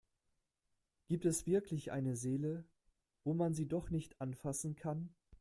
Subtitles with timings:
[1.09, 2.65] Gibt es wirklich eine Seele,
[3.23, 5.13] wo man sie doch nicht anfassen kann?